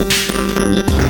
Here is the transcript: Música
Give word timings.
Música 0.00 1.09